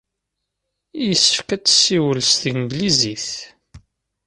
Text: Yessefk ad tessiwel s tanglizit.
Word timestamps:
Yessefk 1.05 1.49
ad 1.55 1.61
tessiwel 1.65 2.19
s 2.29 2.31
tanglizit. 2.41 3.29